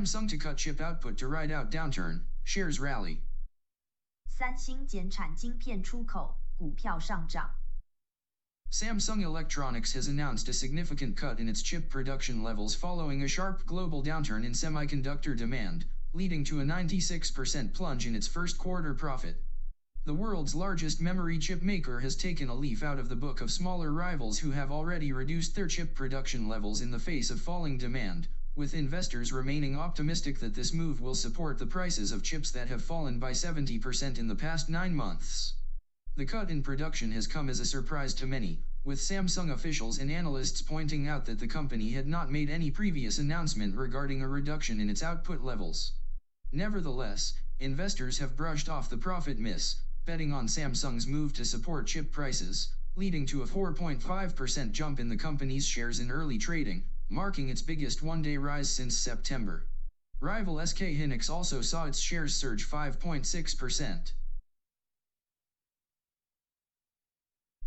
[0.00, 3.20] Samsung to cut chip output to ride out downturn, shares rally.
[4.26, 7.50] 三星减产晶片出口，股票上涨。
[8.70, 13.66] Samsung Electronics has announced a significant cut in its chip production levels following a sharp
[13.66, 15.84] global downturn in semiconductor demand,
[16.14, 19.36] leading to a 96% plunge in its first quarter profit.
[20.06, 23.50] The world's largest memory chip maker has taken a leaf out of the book of
[23.50, 27.76] smaller rivals who have already reduced their chip production levels in the face of falling
[27.76, 32.67] demand, with investors remaining optimistic that this move will support the prices of chips that
[32.67, 35.53] have fallen by 70% in the past nine months.
[36.17, 40.11] The cut in production has come as a surprise to many, with Samsung officials and
[40.11, 44.81] analysts pointing out that the company had not made any previous announcement regarding a reduction
[44.81, 45.93] in its output levels.
[46.51, 52.11] Nevertheless, investors have brushed off the profit miss, betting on Samsung's move to support chip
[52.11, 57.62] prices, leading to a 4.5% jump in the company's shares in early trading, marking its
[57.62, 59.66] biggest one-day rise since September.
[60.20, 64.12] Rival SK Hynix also saw its shares surge 5.6%.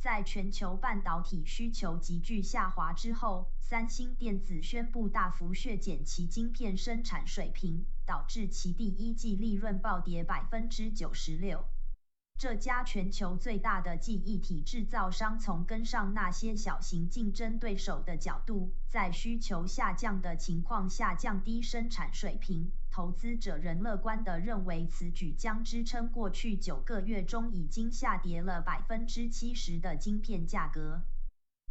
[0.02, 11.66] 在全球半导体需求急剧下滑之后，三星电子宣布大幅削减其晶片生产水平，导致其第一季利润暴跌百分之九十六。
[12.37, 22.73] 这家全球最大的记忆体制造商从跟上那些小型竞争对手的角度，在需求下降的情况下降低生产水平。
[22.91, 31.03] 投资者仍乐观地认为此举将支撑过去九个月中已经下跌了百分之七十的晶片价格。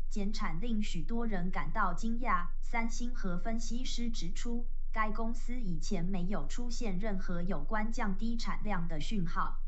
[0.10, 2.48] 减产令许多人感到惊讶。
[2.62, 9.63] 三星和分析师指出，该公司以前没有出现任何有关降低产量的讯号。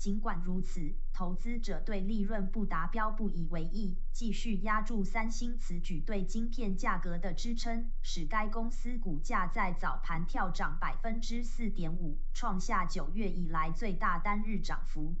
[0.00, 15.14] 尽管如此，投资者对利润不达标不以为意，继续压住三星此举对晶片价格的支撑，使该公司股价在早盘跳涨百分之四点五，创下九月以来最大单日涨幅。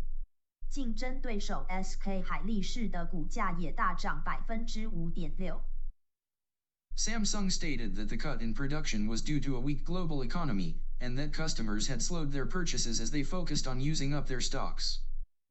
[0.70, 5.60] 竞争对手 SK 海力士的股价也大涨百分之五点六。
[6.96, 11.32] Samsung stated that the cut in production was due to a weak global economy, and that
[11.32, 15.00] customers had slowed their purchases as they focused on using up their stocks.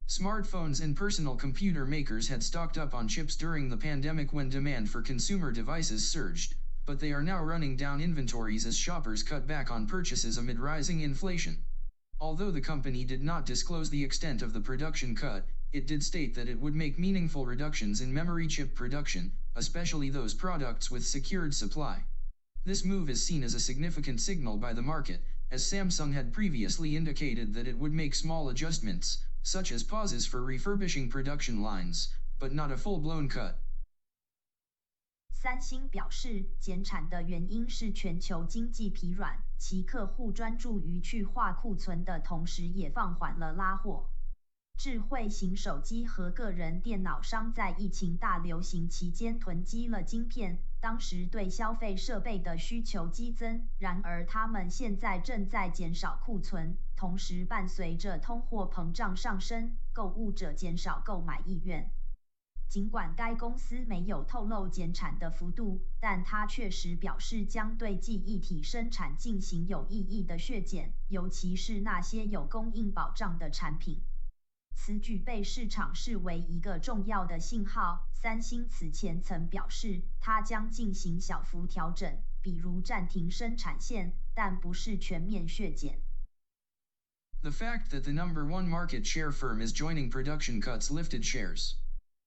[0.06, 4.90] Smartphones and personal computer makers had stocked up on chips during the pandemic when demand
[4.90, 6.54] for consumer devices surged,
[6.86, 11.00] but they are now running down inventories as shoppers cut back on purchases amid rising
[11.00, 11.56] inflation.
[12.20, 16.34] Although the company did not disclose the extent of the production cut, it did state
[16.34, 21.54] that it would make meaningful reductions in memory chip production, especially those products with secured
[21.54, 22.02] supply.
[22.64, 26.95] This move is seen as a significant signal by the market, as Samsung had previously
[26.95, 32.51] indicated that it would make small adjustments, such as pauses for refurbishing production lines, but
[32.51, 33.55] not a full-blown cut.
[35.29, 44.09] 三星表示，减产的原因是全球经济疲软，其客户专注于去化库存的同时，也放缓了拉货。
[44.82, 53.68] 智慧型手机和个人电脑商在疫情大流行期间囤积了晶片，当时对消费设备的需求激增。
[53.76, 61.90] 然而，他们现在正在减少库存，同时伴随着通货膨胀上升，购物者减少购买意愿。
[62.66, 74.00] 尽管该公司没有透露减产的幅度，但它确实表示将对记忆体生产进行有意义的削减，尤其是那些有供应保障的产品。
[74.79, 78.07] 此举被市场视为一个重要的信号。
[78.13, 86.01] 三星此前曾表示，它将进行小幅调整，比如暂停生产线，但不是全面削减。
[87.41, 91.75] The fact that the number one market share firm is joining production cuts lifted shares.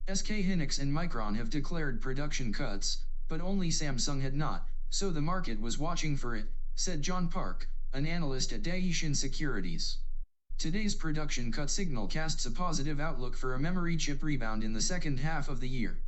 [0.07, 2.99] SK Hynix and Micron have declared production cuts,
[3.29, 6.47] but only Samsung had not, so the market was watching for it,
[6.77, 9.99] said John Park, an analyst at Daishin Securities.
[10.64, 14.80] Today's production cut signal casts a positive outlook for a memory chip rebound in the
[14.80, 16.00] second half of the year.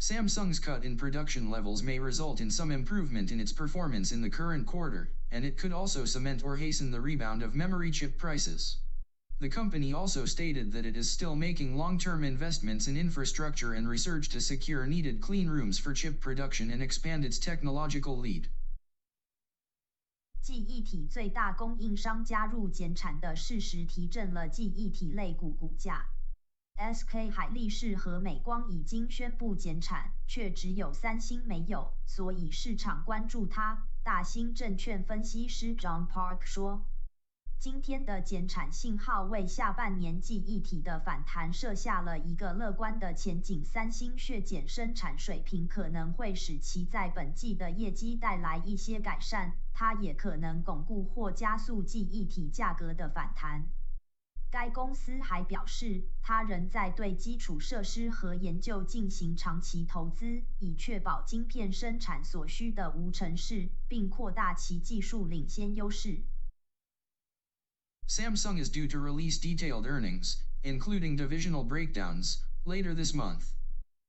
[0.00, 4.30] Samsung's cut in production levels may result in some improvement in its performance in the
[4.30, 8.78] current quarter, and it could also cement or hasten the rebound of memory chip prices.
[9.40, 14.30] The company also stated that it is still making long-term investments in infrastructure and research
[14.30, 18.48] to secure needed clean rooms for chip production and expand its technological lead.
[20.48, 26.06] 记忆体最大供应商加入减产的事实提振了记忆体类股股价。
[26.74, 33.86] SK 海力士和美光已经宣布减产，却只有三星没有，所以市场关注它。
[34.02, 36.86] 大兴证券分析师 John Park 说。
[37.60, 43.64] 今天的减产信号为下半年记忆体的反弹设下了一个乐观的前景。
[43.64, 53.66] 三星削减生产水平可能会使其在本季的业绩带来一些改善，它也可能巩固或加速记忆体价格的反弹。
[54.52, 66.22] 该公司还表示，它仍在对基础设施和研究进行长期投资，以确保晶片生产所需的无尘室，并扩大其技术领先优势。
[68.08, 73.52] Samsung is due to release detailed earnings, including divisional breakdowns, later this month.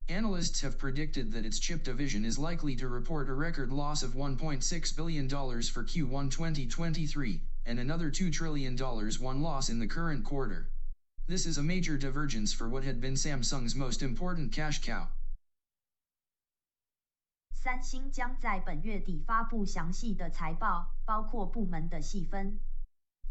[0.08, 4.14] Analysts have predicted that its chip division is likely to report a record loss of
[4.14, 8.74] $1.6 billion for Q1 2023, and another $2 trillion
[9.20, 10.70] won loss in the current quarter.
[11.28, 15.08] This is a major divergence for what had been Samsung's most important cash cow.
[17.52, 22.58] 三星将在本月底发布详细的财报，包括部门的细分。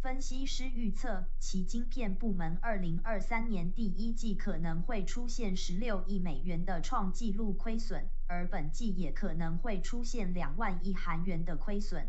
[0.01, 12.07] 分析师预测，其晶片部门2023年第一季可能会出现16亿美元的创纪录亏损，而本季也可能会出现2万亿韩元的亏损。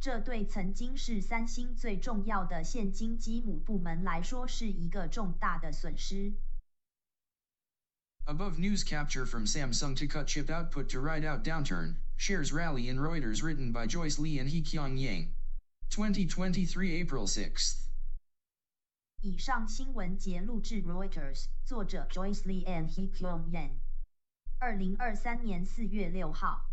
[0.00, 6.34] 这对曾经是三星最重要的现金基母部门来说是一个重大的损失。
[8.26, 13.00] Above news capture from Samsung to cut chip output to ride out downturn, shares rally in
[13.00, 15.30] Reuters written by Joyce Lee and He Kyung Yang.
[15.89, 17.83] 2023 April 6th.
[19.21, 23.79] 以上新闻节录自 Reuters，作者 Joyce Lee and He Kyung Yan。
[24.59, 26.69] 二零二三年四月六号。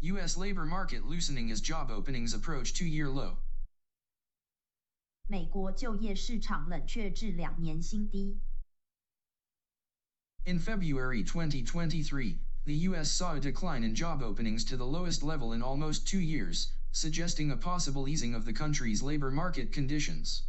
[0.00, 0.36] U.S.
[0.36, 3.36] labor market loosening as job openings approach two-year low.
[5.28, 8.38] 美国就业市场冷却至两年新低。
[10.43, 13.11] In February 2023, the U.S.
[13.11, 17.51] saw a decline in job openings to the lowest level in almost two years, suggesting
[17.51, 20.41] a possible easing of the country's labor market conditions.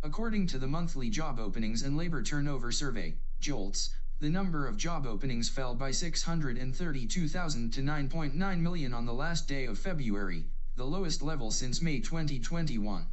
[0.00, 3.90] According to the monthly Job Openings and Labor Turnover Survey, JOLTS,
[4.20, 9.64] the number of job openings fell by 632,000 to 9.9 million on the last day
[9.66, 10.46] of February,
[10.76, 13.06] the lowest level since May 2021.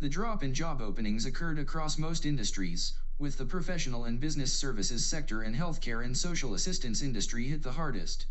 [0.00, 5.04] The drop in job openings occurred across most industries, with the professional and business services
[5.04, 8.24] sector and healthcare and social assistance industry hit the hardest.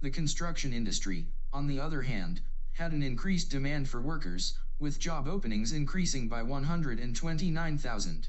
[0.00, 2.40] The construction industry, on the other hand,
[2.72, 8.28] had an increased demand for workers, with job openings increasing by 129,000.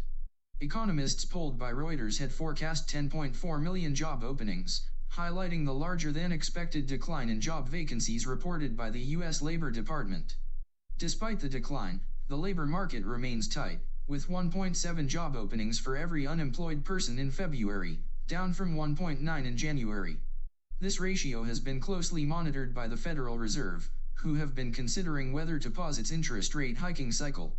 [0.60, 4.82] Economists polled by Reuters had forecast 10.4 million job openings,
[5.14, 9.42] highlighting the larger than expected decline in job vacancies reported by the U.S.
[9.42, 10.36] Labor Department.
[10.98, 16.85] Despite the decline, the labor market remains tight, with 1.7 job openings for every unemployed
[16.85, 20.17] person in February, down from 1.9 in January.
[20.81, 25.59] This ratio has been closely monitored by the Federal Reserve, who have been considering whether
[25.59, 27.53] to pause its interest rate hiking cycle.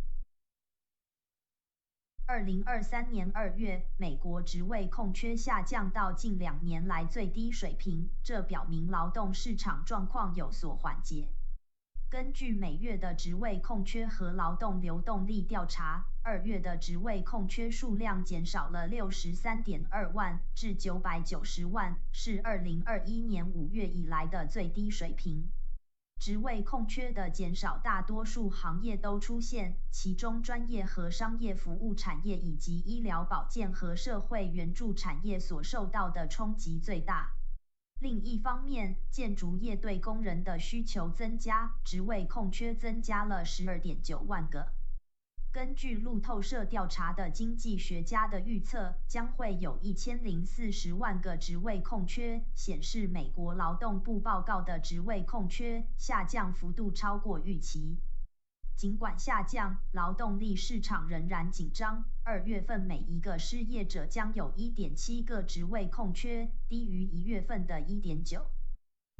[2.26, 11.28] 二零二三年二月，美国职位空缺下降到近两年来最低水平，这表明劳动市场状况有所缓解。
[12.15, 25.49] 根据每月的职位空缺和劳动流动力调查，二月的职位空缺数量减少了六十三点二万，至九百九十万，是二零二一年五月以来的最低水平。
[26.17, 37.33] 职位空缺的减少，大多数行业都出现，其中专业和商业服务产业以及医疗保健和社会援助产业所受到的冲击最大。
[38.01, 44.73] 另一方面，建筑业对工人的需求增加，职位空缺增加了十二点九万个。
[45.53, 57.97] 根据路透社调查的经济学家的预测，将会有一千零四十万个职位空缺，显示美国劳动部报告的职位空缺下降幅度超过预期。
[58.75, 62.03] 尽管下降，劳动力市场仍然紧张。
[62.23, 68.45] 二月份每一个失业者将有一点七个职位空缺，低于一月份的一点九。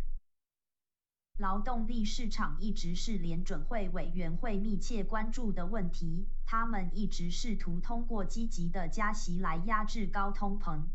[1.38, 10.86] 劳动力市场一直是联准会委员会密切关注的问题，他们一直试图通过积极的加息来压制高通膨。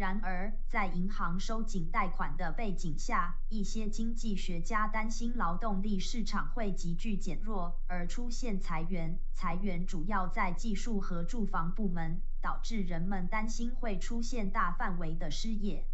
[0.00, 9.18] 然而，在银行收紧贷款的背景下，一些经济学家担心劳动力市场会急剧减弱，而出现裁员。
[9.34, 15.84] 裁员主要在技术和住房部门，导致人们担心会出现大范围的失业。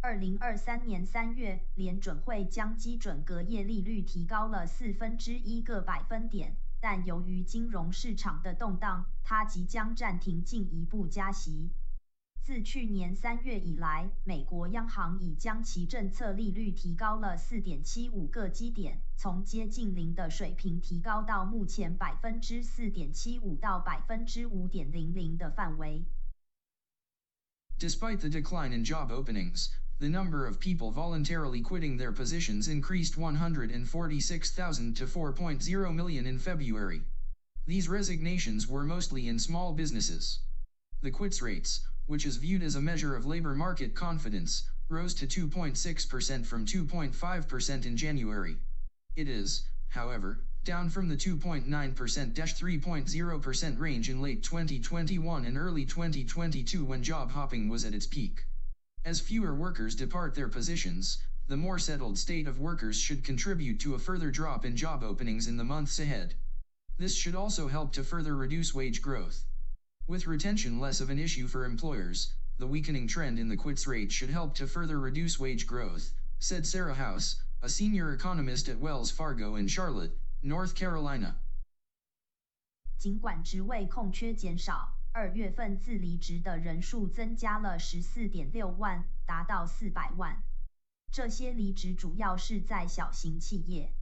[0.00, 11.72] 二零二三年三月，联准会将基准隔夜利率提高了四分之一个百分点，但由于金融市场的动荡，它即将暂停进一步加息。
[12.51, 26.05] 自去年三月以来，美国央行已将其政策利率提高了四点七五个基点，从接近零的水平提高到目前百分之四点七五到百分之五点零零的范围。
[27.77, 29.67] Despite the decline in job openings,
[29.99, 37.01] the number of people voluntarily quitting their positions increased 146,000 to 4.0 million in February.
[37.65, 40.39] These resignations were mostly in small businesses.
[41.01, 41.81] The quits rates,
[42.12, 47.86] which is viewed as a measure of labor market confidence, rose to 2.6% from 2.5%
[47.86, 48.58] in January.
[49.16, 57.02] It is, however, down from the 2.9%-3.0% range in late 2021 and early 2022 when
[57.02, 58.44] job hopping was at its peak.
[59.06, 61.16] As fewer workers depart their positions,
[61.48, 65.48] the more settled state of workers should contribute to a further drop in job openings
[65.48, 66.34] in the months ahead.
[66.98, 69.46] This should also help to further reduce wage growth.
[70.11, 74.11] With retention less of an issue for employers, the weakening trend in the quits rate
[74.11, 79.11] should help to further reduce wage growth, said Sarah House, a senior economist at Wells
[79.11, 81.35] Fargo in Charlotte, North Carolina.
[82.97, 90.41] 尽管职位空缺减少，二月份自离职的人数增加了十四点六万，达到四百万。
[91.11, 93.93] 这些离职主要是在小型企业。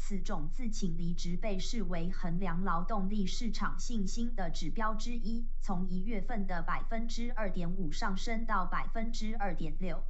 [0.00, 10.02] 此种自请离职被视为衡量劳动力市场信心的指标之一，从一月份的百分之二点五上升到百分之二点六。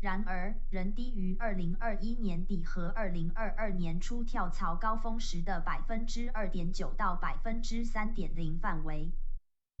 [0.00, 9.12] 然而，仍低于二零二一年底和二零二二年初跳槽高峰时的百分之二点九到百分之三点零范围。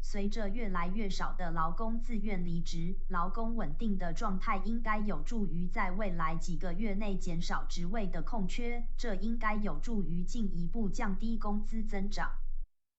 [0.04, 12.32] 随着越来越少的劳工自愿离职，劳工稳定的状态应该有助于在未来几个月内减少职位的空缺，这应该有助于进一步降低工资增长。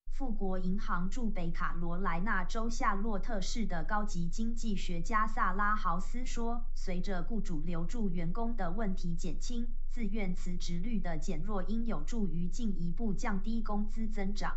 [0.08, 14.56] 富国银行驻北卡罗来纳州夏洛特市的高级经济学家萨拉豪斯说：“随着雇主留住员工的问题减轻，自愿辞职率的减弱应有助于进一步降低工资增长。”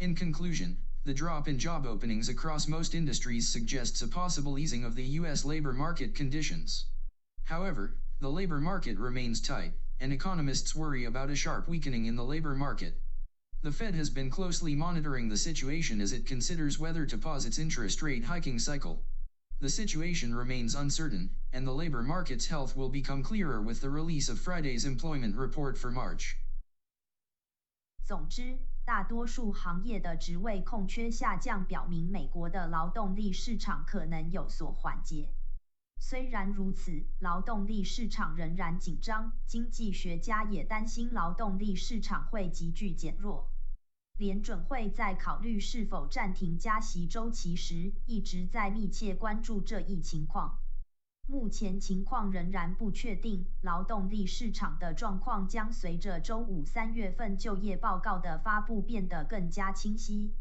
[0.00, 4.94] In conclusion, the drop in job openings across most industries suggests a possible easing of
[4.94, 5.44] the U.S.
[5.44, 6.86] labor market conditions.
[7.44, 12.24] However, the labor market remains tight, and economists worry about a sharp weakening in the
[12.24, 12.94] labor market.
[13.60, 17.58] The Fed has been closely monitoring the situation as it considers whether to pause its
[17.58, 19.04] interest rate hiking cycle.
[19.60, 24.30] The situation remains uncertain, and the labor market's health will become clearer with the release
[24.30, 26.38] of Friday's employment report for March.
[28.06, 28.58] 总之，
[28.90, 35.28] 大多数行业的职位空缺下降，表明美国的劳动力市场可能有所缓解。
[36.00, 39.30] 虽然如此，劳动力市场仍然紧张。
[39.46, 43.52] 经济学家也担心劳动力市场会急剧减弱。
[44.18, 50.58] 联准会在考虑是否暂停加息周期时，一直在密切关注这一情况。
[51.30, 60.34] 目前情况仍然不确定，劳动力市场的状况将随着周五三月份就业报告的发布变得更加清晰。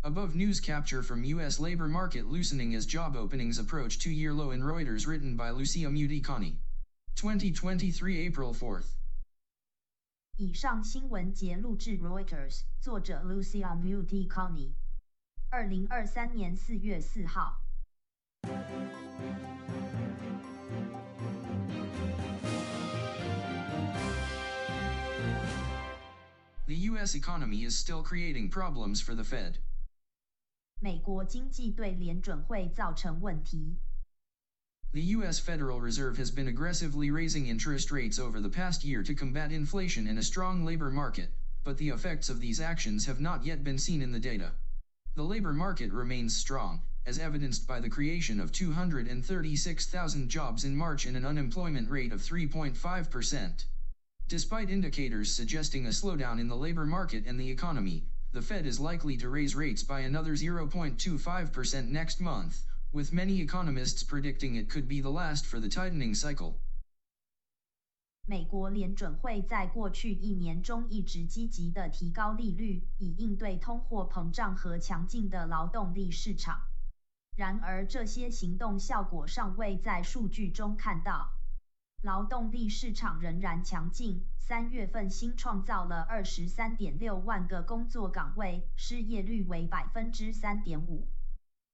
[0.00, 1.60] Above news capture from U.S.
[1.60, 6.54] labor market loosening as job openings approach two-year low in Reuters written by Lucia Mutikani.
[7.14, 8.94] 2023 April 4th.
[10.38, 14.70] 以上新闻节录至 Reuters，作者 Lucia Mutikani，
[15.50, 17.67] 二零二三年四月四号。
[26.65, 27.13] The U.S.
[27.13, 29.57] economy is still creating problems for the Fed.
[30.79, 33.77] 美国经济对联准会造成问题。
[34.93, 35.41] The U.S.
[35.41, 40.07] Federal Reserve has been aggressively raising interest rates over the past year to combat inflation
[40.07, 41.29] and a strong labor market,
[41.65, 44.53] but the effects of these actions have not yet been seen in the data.
[45.15, 51.05] The labor market remains strong, as evidenced by the creation of 236,000 jobs in March
[51.05, 53.65] and an unemployment rate of 3.5%.
[54.29, 58.79] Despite indicators suggesting a slowdown in the labor market and the economy, the Fed is
[58.79, 62.61] likely to raise rates by another 0.25% next month,
[62.93, 66.57] with many economists predicting it could be the last for the tightening cycle.
[68.25, 76.61] 美国联准会在过去一年中一直积极的提高利率，以应对通货膨胀和强劲的劳动力市场。
[77.38, 81.30] 然而，这些行动效果尚未在数据中看到。
[82.02, 91.06] 劳动力市场仍然强劲，三月份新创造了二十三点六万个工作岗位，失业率为百分之三点五。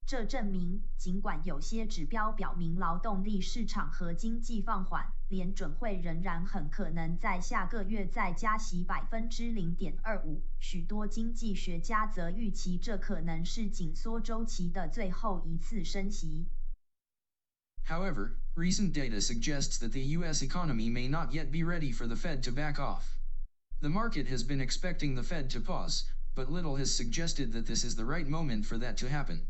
[0.06, 10.42] 这证明，尽管有些指标表明劳动力市场和经济放缓，联准会仍然很可能在下个月再加息百分之零点二五。
[10.60, 16.48] 许多经济学家则预期这可能是紧缩周期的最后一次升息。
[17.88, 20.42] However, recent data suggests that the U.S.
[20.42, 23.20] economy may not yet be ready for the Fed to back off.
[23.80, 27.84] The market has been expecting the Fed to pause, but little has suggested that this
[27.84, 29.42] is the right moment for that to happen.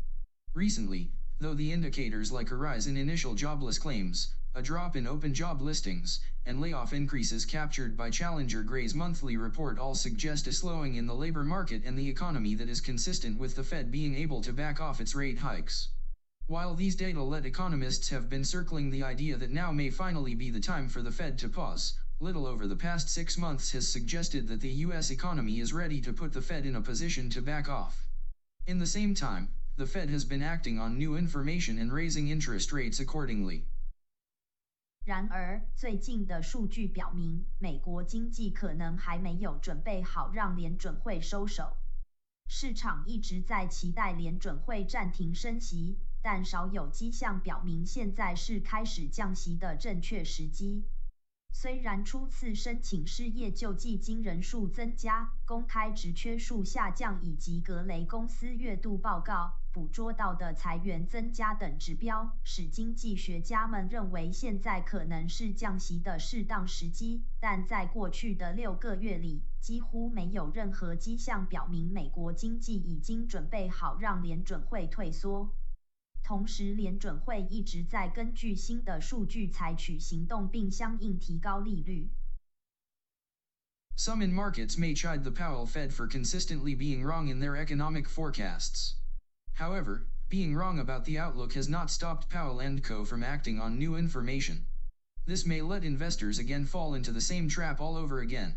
[0.55, 5.33] Recently, though the indicators like a rise in initial jobless claims, a drop in open
[5.33, 10.95] job listings, and layoff increases captured by Challenger Gray's monthly report all suggest a slowing
[10.95, 14.41] in the labor market and the economy that is consistent with the Fed being able
[14.41, 15.89] to back off its rate hikes.
[16.47, 20.51] While these data let economists have been circling the idea that now may finally be
[20.51, 24.47] the time for the Fed to pause, little over the past six months has suggested
[24.47, 25.11] that the U.S.
[25.11, 28.07] economy is ready to put the Fed in a position to back off.
[28.65, 32.71] In the same time, the Fed has been acting on new information and raising interest
[32.71, 33.63] rates accordingly.
[35.05, 41.77] 然而，最近的数据表明，美国经济可能还没有准备好让联准会收手。
[42.47, 50.85] 市场一直在期待联准会暂停升息，但少有迹象表明现在是开始降息的正确时机。
[51.57, 75.49] 虽然初次申请失业救济金人数增加，公开职缺数下降，以及格雷公司月度报告捕捉到的裁员增加等指标，使经济学家们认为现在可能是降息的适当时机，但在过去的六个月里，几乎没有任何迹象表明美国经济已经准备好让联准会退缩。
[76.24, 82.10] 同时，联准会一直在根据新的数据采取行动，并相应提高利率。
[83.96, 88.94] Some in markets may chide the Powell Fed for consistently being wrong in their economic forecasts.
[89.58, 93.04] However, being wrong about the outlook has not stopped Powell and Co.
[93.04, 94.66] from acting on new information.
[95.26, 98.54] This may let investors again fall into the same trap all over again.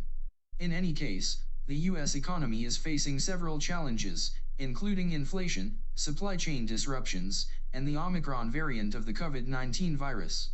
[0.60, 2.16] In any case, the U.S.
[2.16, 9.07] economy is facing several challenges, including inflation, supply chain disruptions, and the Omicron variant of
[9.07, 10.51] the COVID-19 virus.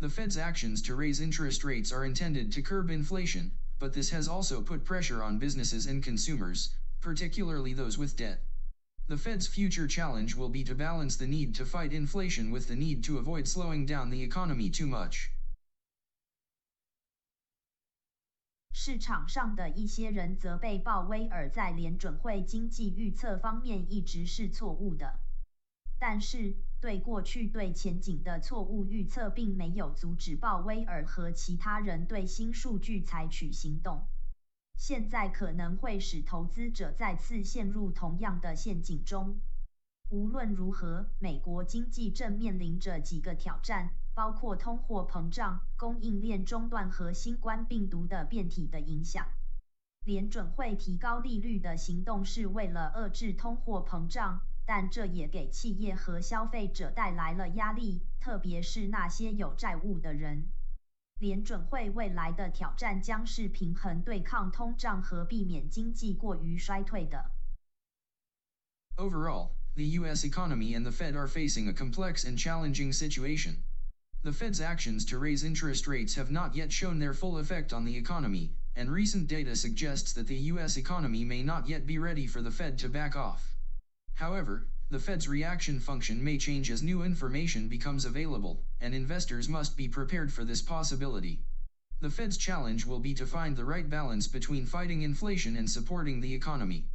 [0.00, 4.26] The Fed's actions to raise interest rates are intended to curb inflation, but this has
[4.26, 8.42] also put pressure on businesses and consumers, particularly those with debt.
[9.06, 12.74] The Fed's future challenge will be to balance the need to fight inflation with the
[12.74, 15.30] need to avoid slowing down the economy too much.
[18.78, 25.18] 市场上的一些人则被鲍威尔在联准会经济预测方面一直是错误的。
[25.98, 34.06] 但是，对过去对前景的错误预测并没有阻止鲍威尔和其他人对新数据采取行动。
[34.76, 39.40] 现在可能会使投资者再次陷入同样的陷阱中。
[40.10, 43.94] 无论如何，美国经济正面临着几个挑战。
[44.16, 49.26] 包括通货膨胀、供应链中断和新冠病毒的变体的影响。
[50.06, 60.48] 联准会提高利率的行动是为了遏制通货膨胀，但这也给企业和消费者带来了压力，特别是那些有债务的人。
[61.18, 67.32] 联准会未来的挑战将是平衡对抗通胀和避免经济过于衰退的。
[68.96, 70.24] Overall, the U.S.
[70.24, 73.56] economy and the Fed are facing a complex and challenging situation.
[74.26, 77.84] The Fed's actions to raise interest rates have not yet shown their full effect on
[77.84, 80.76] the economy, and recent data suggests that the U.S.
[80.76, 83.54] economy may not yet be ready for the Fed to back off.
[84.14, 89.76] However, the Fed's reaction function may change as new information becomes available, and investors must
[89.76, 91.44] be prepared for this possibility.
[92.00, 96.20] The Fed's challenge will be to find the right balance between fighting inflation and supporting
[96.20, 96.88] the economy.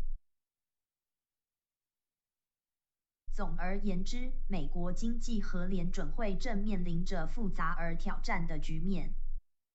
[3.34, 9.14] 总而言之，美国经济和联准会正面临着复杂而挑战的局面。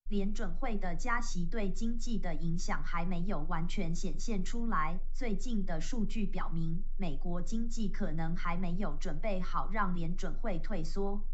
[0.09, 5.01] 联准会的加息对经济的影响还没有完全显现出来。
[5.15, 11.25] 最近的数据表明，美国经济可能还没有准备好让联准会退缩。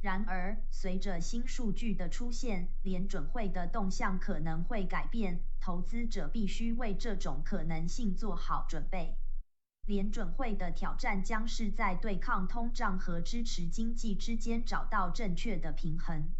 [0.00, 5.40] 然而，随着新数据的出现，联准会的动向可能会改变。
[5.60, 9.16] 投资者必须为这种可能性做好准备。
[9.87, 16.33] 联准会的挑战将是在对抗通胀和支持经济之间找到正确的平衡。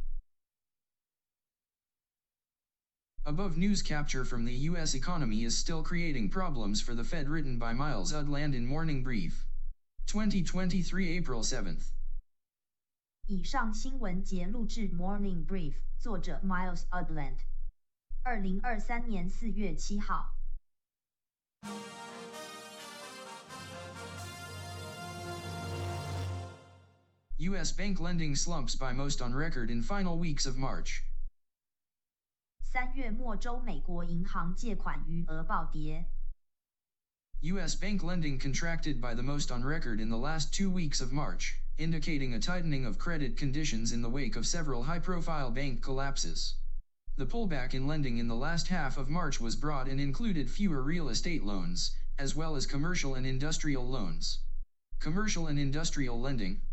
[3.26, 4.94] Above news capture from the U.S.
[4.96, 9.46] economy is still creating problems for the Fed written by Miles Udland in Morning Brief.
[10.08, 11.92] 2023 April 7th.
[13.28, 17.38] 以上新闻节录制 Morning Brief，作者 Miles Udland。
[18.24, 20.36] 二零二三年四月七号。
[27.44, 27.74] U.S.
[27.74, 31.04] bank lending slumps by most on record in final weeks of March.
[32.62, 36.06] 三月末周美国银行借款余额暴跌。
[37.42, 37.76] U.S.
[37.76, 41.56] bank lending contracted by the most on record in the last two weeks of March,
[41.78, 46.56] indicating a tightening of credit conditions in the wake of several high-profile bank collapses.
[47.18, 50.82] The pullback in lending in the last half of March was broad and included fewer
[50.82, 54.40] real estate loans, as well as commercial and industrial loans.
[55.00, 56.62] Commercial and industrial lending,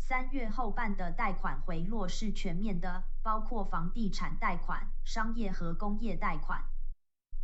[0.00, 6.64] 三月后半的贷款回落是全面的，包括房地产贷款、商业和工业贷款。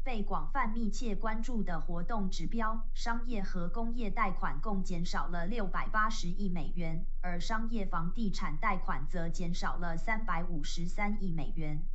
[0.03, 11.87] 被广泛密切关注的活动指标，商业和工业贷款共减少了六百八十亿美元，而商业房地产贷款则减少了三百五十三亿美元。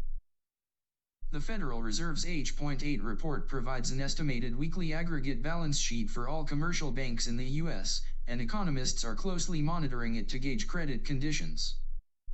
[1.32, 6.92] The Federal Reserve's H.8 report provides an estimated weekly aggregate balance sheet for all commercial
[6.92, 11.76] banks in the U.S., and economists are closely monitoring it to gauge credit conditions.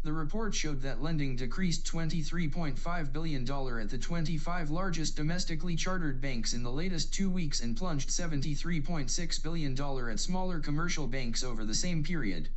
[0.04, 6.54] The report showed that lending decreased $23.5 billion at the 25 largest domestically chartered banks
[6.54, 11.74] in the latest two weeks and plunged $73.6 billion at smaller commercial banks over the
[11.74, 12.50] same period.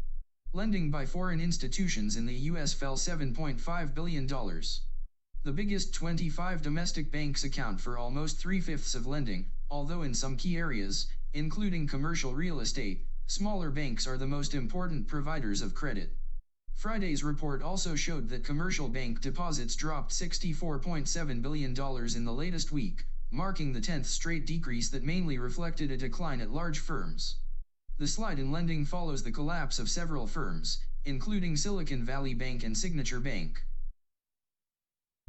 [0.53, 2.75] Lending by foreign institutions in the U.S.
[2.75, 4.27] fell $7.5 billion.
[4.27, 10.37] The biggest 25 domestic banks account for almost three fifths of lending, although in some
[10.37, 16.13] key areas, including commercial real estate, smaller banks are the most important providers of credit.
[16.75, 23.05] Friday's report also showed that commercial bank deposits dropped $64.7 billion in the latest week,
[23.31, 27.37] marking the 10th straight decrease that mainly reflected a decline at large firms.
[27.99, 32.77] The slide in lending follows the collapse of several firms, including Silicon Valley Bank and
[32.77, 33.63] Signature Bank.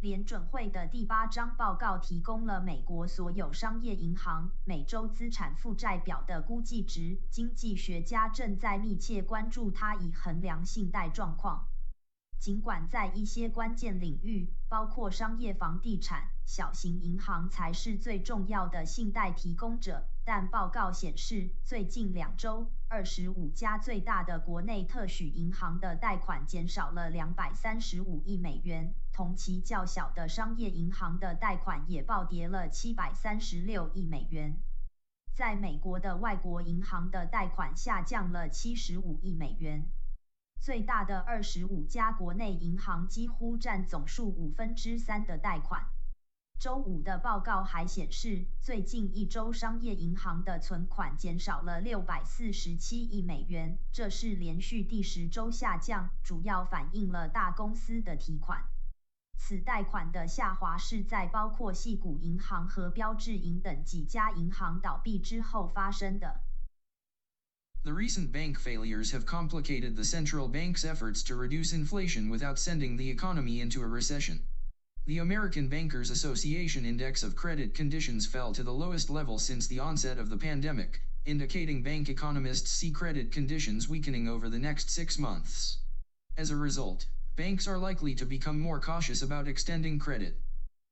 [0.02, 7.20] 联准会的第八章报告提供了美国所有商业银行每周资产负债表的估计值。
[7.30, 11.68] 经济学家正在密切关注它，以衡量信贷状况。
[12.40, 34.62] 尽管在一些关键领域，包括商业房地产，小型银行才是最重要的信贷提供者，但报告显示，最近两周，二十五家最大的国内特许银行的贷款减少了两百三十五亿美元，同期较小的商业银行的贷款也暴跌了七百三十六亿美元。
[35.34, 39.90] 在美国的外国银行的贷款下降了七十五亿美元。
[40.60, 45.88] 最大的二十五家国内银行几乎占总数五分之三的贷款。
[46.62, 58.64] 周五的报告还显示，最近一周商业银行的存款减少了六百四十七亿美元，这是连续第十周下降，主要反映了大公司的提款。
[59.40, 66.42] 此贷款的下滑是在包括系股银行和标志银等几家银行倒闭之后发生的。
[67.82, 73.12] The recent bank failures have complicated the central bank's efforts to reduce inflation without sending the
[73.12, 74.42] economy into a recession.
[75.08, 79.80] The American Bankers Association Index of Credit Conditions fell to the lowest level since the
[79.80, 85.18] onset of the pandemic, indicating bank economists see credit conditions weakening over the next six
[85.18, 85.80] months.
[86.38, 90.40] As a result, banks are likely to become more cautious about extending credit.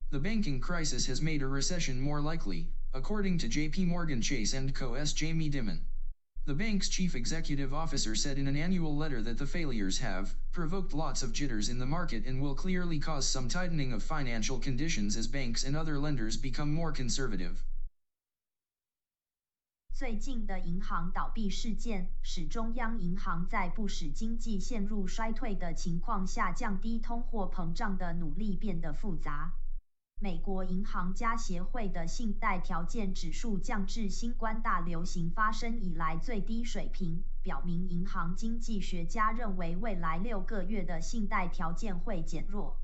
[0.10, 4.74] The banking crisis has made a recession more likely, according to JP Morgan Chase &
[4.74, 5.82] Co.'s Jamie Dimon.
[6.49, 10.93] The bank's chief executive officer said in an annual letter that the failures have provoked
[10.93, 15.17] lots of jitters in the market and will clearly cause some tightening of financial conditions
[15.17, 17.65] as banks and other lenders become more conservative.
[19.95, 29.55] 最近的银行倒闭事件，使中央银行在不使经济陷入衰退的情况下降低通货膨胀的努力变得复杂。
[30.22, 42.82] 美国银行家协会的信贷条件指数降至新冠大流行发生以来最低水平，表明银行经济学家认为未来六个月的信贷条件会减弱，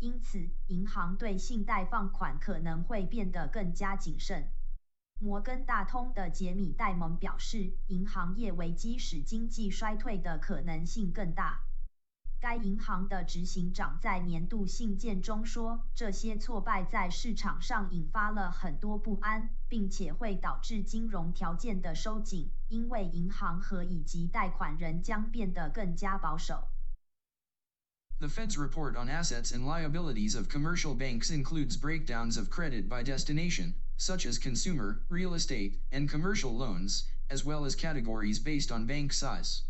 [0.00, 4.48] 因此银行对信贷放款可能会变得更加谨慎。
[5.20, 11.60] 摩根大通的杰米戴蒙表示，银行业危机使经济衰退的可能性更大。
[12.41, 26.69] 该银行的执行长在年度信件中说，这些挫败在市场上引发了很多不安，并且会导致金融条件的收紧，因为银行和以及贷款人将变得更加保守。
[28.19, 33.73] The Fed's report on assets and liabilities of commercial banks includes breakdowns of credit by destination,
[33.97, 39.11] such as consumer, real estate, and commercial loans, as well as categories based on bank
[39.11, 39.63] size.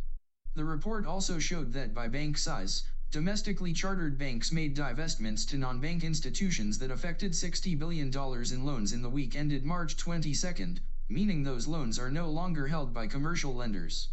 [0.55, 6.05] The report also showed that by bank size, domestically chartered banks made divestments to non-bank
[6.05, 10.77] institutions that affected $60 billion in loans in the week ended March 22,
[11.09, 14.11] meaning those loans are no longer held by commercial lenders.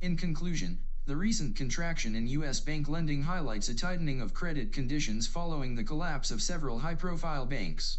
[0.00, 2.58] In conclusion, the recent contraction in U.S.
[2.58, 7.98] bank lending highlights a tightening of credit conditions following the collapse of several high-profile banks.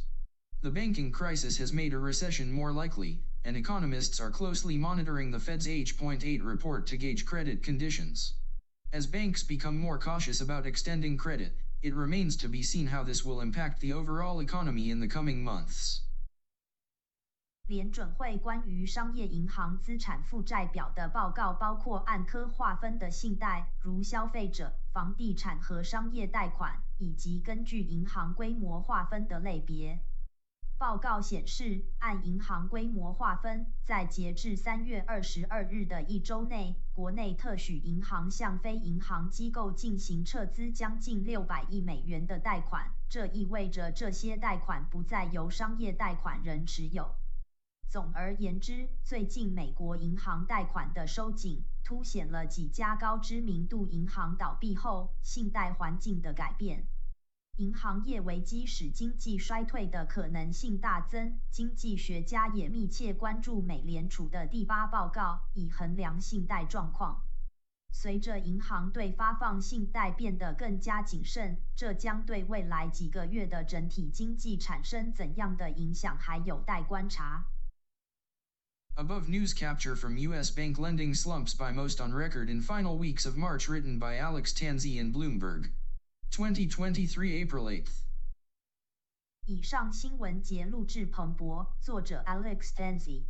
[0.62, 5.39] The banking crisis has made a recession more likely, and economists are closely monitoring the
[5.39, 8.35] Fed's H.8 report to gauge credit conditions.
[8.93, 13.25] As banks become more cautious about extending credit, it remains to be seen how this
[13.25, 16.03] will impact the overall economy in the coming months.
[17.69, 30.01] 联准会关于商业银行资产负债表的报告包括按科划分的信贷，如消费者、房地产和商业贷款，以及根据银行规模划分的类别。
[30.80, 47.16] 报告显示，按银行规模划分，在截至三月二十二日的一周内，国内特许银行向非银行机构进行撤资将近六百亿美元的贷款，这意味着这些贷款不再由商业贷款人持有。
[47.90, 56.86] 总而言之，最近美国银行贷款的收紧，凸显了几家高知名度银行倒闭后信贷环境的改变。
[57.58, 61.40] 银行业危机使经济衰退的可能性大增。
[61.50, 67.24] 经济学家也密切关注美联储的第八报告，以衡量信贷状况。
[67.92, 77.48] 随着银行对发放信贷变得更加谨慎，这将对未来几个月的整体经济产生怎样的影响，还有待观察。
[78.96, 80.52] Above news capture from U.S.
[80.52, 84.54] bank lending slumps by most on record in final weeks of March, written by Alex
[84.54, 85.72] Tanzi and Bloomberg.
[86.31, 88.05] 2023 April 8th.
[89.47, 93.25] 以上新闻节录制彭博，作者 Alex Tanzi。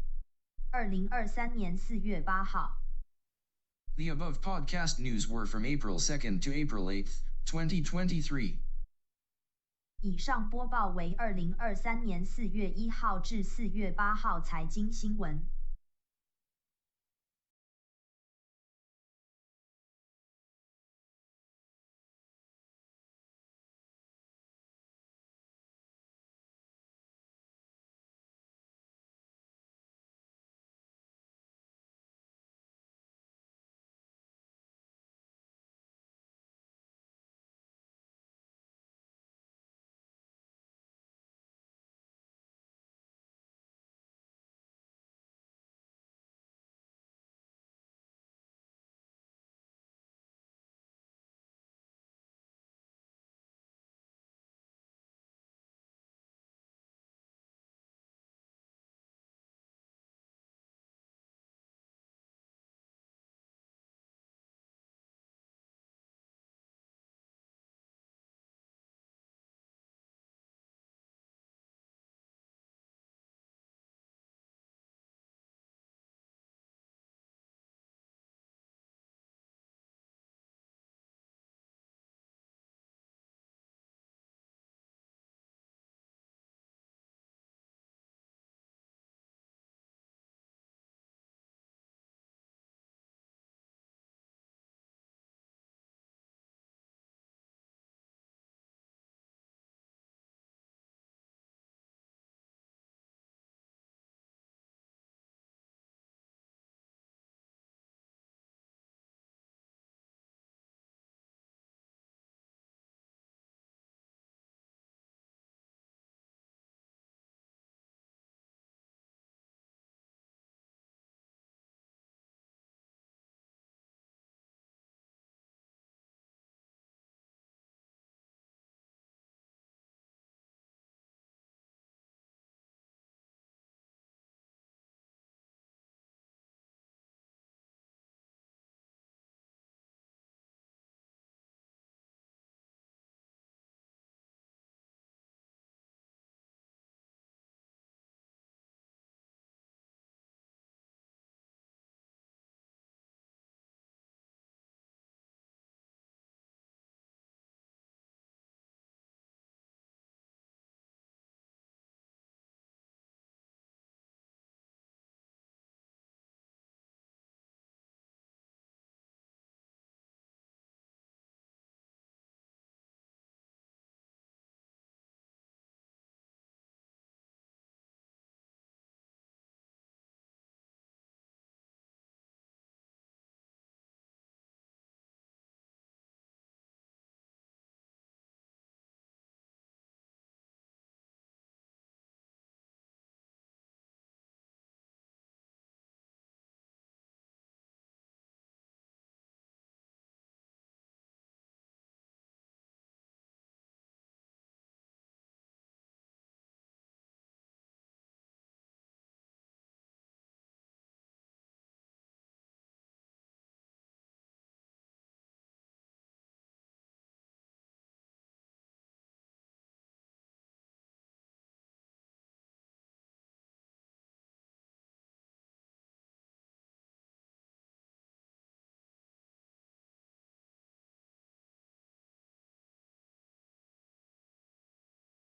[0.70, 2.78] 二零二三年四月八号。
[3.96, 8.56] The above podcast news were from April 2nd to April 8th, 2023.
[10.00, 15.46] 以上播报为二零二三年四月一号至四月八号财经新闻。